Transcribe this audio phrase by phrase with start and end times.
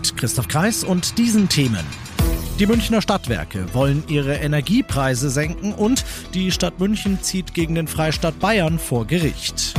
[0.00, 1.84] Mit Christoph Kreis und diesen Themen.
[2.58, 8.38] Die Münchner Stadtwerke wollen ihre Energiepreise senken und die Stadt München zieht gegen den Freistaat
[8.38, 9.74] Bayern vor Gericht.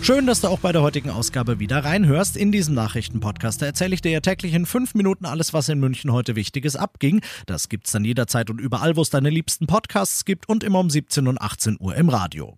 [0.00, 2.38] Schön, dass du auch bei der heutigen Ausgabe wieder reinhörst.
[2.38, 6.12] In diesem Nachrichtenpodcast erzähle ich dir ja täglich in fünf Minuten alles, was in München
[6.12, 7.20] heute Wichtiges abging.
[7.44, 10.88] Das gibt's dann jederzeit und überall, wo es deine liebsten Podcasts gibt und immer um
[10.88, 12.56] 17 und 18 Uhr im Radio.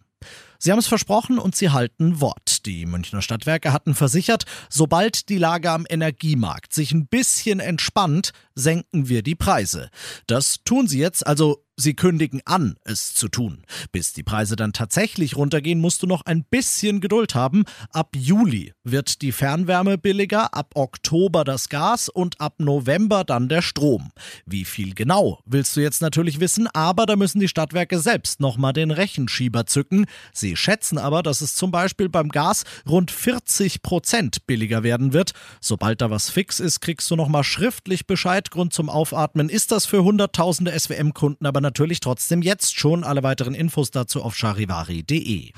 [0.61, 2.54] Sie haben es versprochen und sie halten Wort.
[2.67, 9.09] Die Münchner Stadtwerke hatten versichert, sobald die Lage am Energiemarkt sich ein bisschen entspannt, senken
[9.09, 9.91] wir die Preise.
[10.27, 13.65] Das tun sie jetzt, also Sie kündigen an, es zu tun.
[13.91, 17.65] Bis die Preise dann tatsächlich runtergehen, musst du noch ein bisschen Geduld haben.
[17.91, 23.61] Ab Juli wird die Fernwärme billiger, ab Oktober das Gas und ab November dann der
[23.61, 24.11] Strom.
[24.47, 28.73] Wie viel genau, willst du jetzt natürlich wissen, aber da müssen die Stadtwerke selbst nochmal
[28.73, 30.07] den Rechenschieber zücken.
[30.33, 35.33] Sie schätzen aber, dass es zum Beispiel beim Gas rund 40 Prozent billiger werden wird.
[35.61, 38.53] Sobald da was fix ist, kriegst du nochmal schriftlich Bescheid.
[38.53, 43.03] Grund zum Aufatmen ist das für hunderttausende SWM-Kunden aber natürlich trotzdem jetzt schon.
[43.03, 45.51] Alle weiteren Infos dazu auf charivari.de.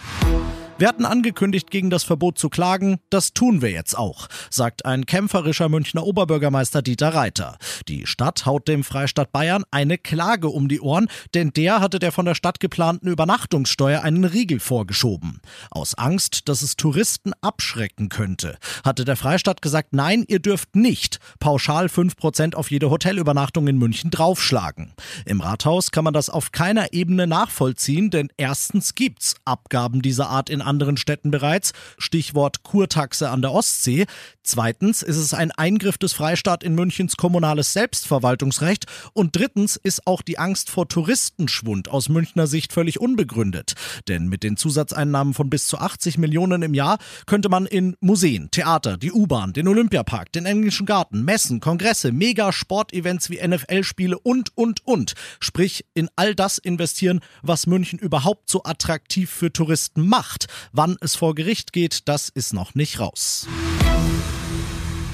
[0.79, 2.99] Wir hatten angekündigt, gegen das Verbot zu klagen.
[3.09, 7.57] Das tun wir jetzt auch, sagt ein kämpferischer Münchner Oberbürgermeister Dieter Reiter.
[7.89, 12.13] Die Stadt haut dem Freistaat Bayern eine Klage um die Ohren, denn der hatte der
[12.13, 15.41] von der Stadt geplanten Übernachtungssteuer einen Riegel vorgeschoben.
[15.71, 21.21] Aus Angst, dass es Touristen abschrecken könnte, hatte der Freistaat gesagt, nein, ihr dürft nicht
[21.41, 24.93] pauschal 5% auf jede Hotelübernachtung in München draufschlagen.
[25.25, 30.51] Im Rathaus kann man das auf keiner Ebene nachvollziehen, denn erstens gibt's Abgaben dieser Art
[30.51, 31.73] in anderen Städten bereits.
[31.99, 34.07] Stichwort Kurtaxe an der Ostsee.
[34.43, 38.87] Zweitens ist es ein Eingriff des Freistaat in Münchens kommunales Selbstverwaltungsrecht.
[39.13, 43.75] Und drittens ist auch die Angst vor Touristenschwund aus Münchner Sicht völlig unbegründet.
[44.09, 48.51] Denn mit den Zusatzeinnahmen von bis zu 80 Millionen im Jahr könnte man in Museen,
[48.51, 54.87] Theater, die U-Bahn, den Olympiapark, den Englischen Garten, Messen, Kongresse, Mega-Sportevents wie NFL-Spiele und, und,
[54.87, 55.15] und.
[55.41, 60.47] Sprich, in all das investieren, was München überhaupt so attraktiv für Touristen macht.
[60.73, 63.47] Wann es vor Gericht geht, das ist noch nicht raus.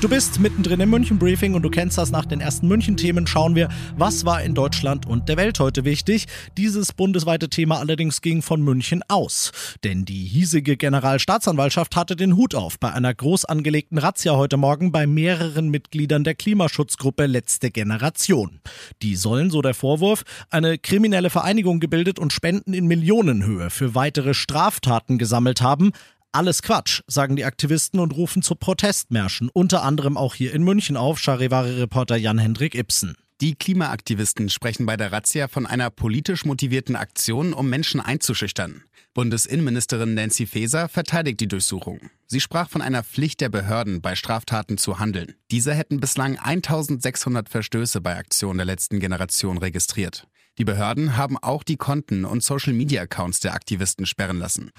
[0.03, 3.25] Du bist mittendrin im München Briefing und du kennst das nach den ersten München Themen.
[3.29, 6.27] Schauen wir, was war in Deutschland und der Welt heute wichtig.
[6.57, 9.53] Dieses bundesweite Thema allerdings ging von München aus.
[9.85, 14.91] Denn die hiesige Generalstaatsanwaltschaft hatte den Hut auf bei einer groß angelegten Razzia heute Morgen
[14.91, 18.59] bei mehreren Mitgliedern der Klimaschutzgruppe Letzte Generation.
[19.03, 24.35] Die sollen, so der Vorwurf, eine kriminelle Vereinigung gebildet und Spenden in Millionenhöhe für weitere
[24.35, 25.93] Straftaten gesammelt haben.
[26.35, 30.97] Alles Quatsch, sagen die Aktivisten und rufen zu Protestmärschen, unter anderem auch hier in München
[30.97, 33.17] auf, Charivari-Reporter Jan-Hendrik Ibsen.
[33.43, 38.83] Die Klimaaktivisten sprechen bei der Razzia von einer politisch motivierten Aktion, um Menschen einzuschüchtern.
[39.13, 42.09] Bundesinnenministerin Nancy Faeser verteidigt die Durchsuchung.
[42.27, 45.35] Sie sprach von einer Pflicht der Behörden, bei Straftaten zu handeln.
[45.51, 50.27] Diese hätten bislang 1600 Verstöße bei Aktionen der letzten Generation registriert.
[50.57, 54.71] Die Behörden haben auch die Konten und Social-Media-Accounts der Aktivisten sperren lassen.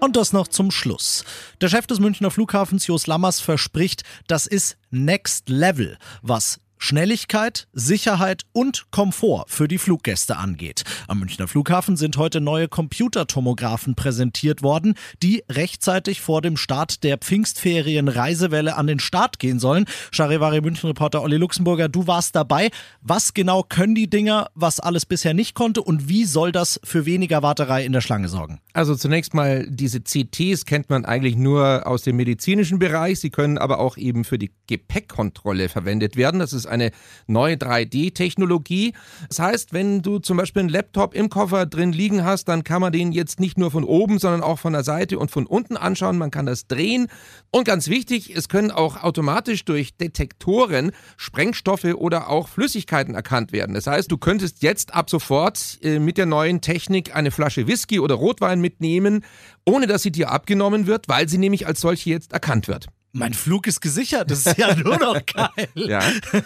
[0.00, 1.24] Und das noch zum Schluss.
[1.60, 8.42] Der Chef des Münchner Flughafens Jos Lammers verspricht, das ist Next Level, was Schnelligkeit, Sicherheit
[8.52, 10.84] und Komfort für die Fluggäste angeht.
[11.08, 17.18] Am Münchner Flughafen sind heute neue Computertomographen präsentiert worden, die rechtzeitig vor dem Start der
[17.18, 19.86] Pfingstferien Reisewelle an den Start gehen sollen.
[20.12, 22.70] Charivari München Reporter Olli Luxemburger, du warst dabei.
[23.00, 27.06] Was genau können die Dinger, was alles bisher nicht konnte und wie soll das für
[27.06, 28.60] weniger Warterei in der Schlange sorgen?
[28.72, 33.18] Also zunächst mal diese CTs kennt man eigentlich nur aus dem medizinischen Bereich.
[33.18, 36.38] Sie können aber auch eben für die Gepäckkontrolle verwendet werden.
[36.38, 36.90] Das ist eine
[37.26, 38.92] neue 3D-Technologie.
[39.28, 42.80] Das heißt, wenn du zum Beispiel einen Laptop im Koffer drin liegen hast, dann kann
[42.80, 45.76] man den jetzt nicht nur von oben, sondern auch von der Seite und von unten
[45.76, 46.18] anschauen.
[46.18, 47.08] Man kann das drehen.
[47.50, 53.74] Und ganz wichtig, es können auch automatisch durch Detektoren Sprengstoffe oder auch Flüssigkeiten erkannt werden.
[53.74, 58.00] Das heißt, du könntest jetzt ab sofort äh, mit der neuen Technik eine Flasche Whisky
[58.00, 59.24] oder Rotwein mitnehmen,
[59.64, 62.86] ohne dass sie dir abgenommen wird, weil sie nämlich als solche jetzt erkannt wird.
[63.12, 65.68] Mein Flug ist gesichert, das ist ja nur noch geil.
[65.74, 66.00] Ja.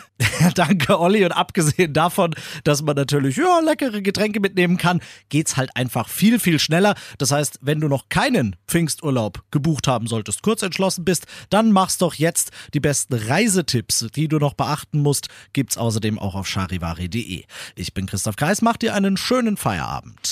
[0.54, 1.24] Danke, Olli.
[1.24, 6.38] Und abgesehen davon, dass man natürlich ja, leckere Getränke mitnehmen kann, geht's halt einfach viel,
[6.38, 6.94] viel schneller.
[7.18, 11.98] Das heißt, wenn du noch keinen Pfingsturlaub gebucht haben solltest, kurz entschlossen bist, dann mach's
[11.98, 12.50] doch jetzt.
[12.74, 17.44] Die besten Reisetipps, die du noch beachten musst, gibt's außerdem auch auf charivari.de.
[17.76, 20.31] Ich bin Christoph Kreis, mach dir einen schönen Feierabend.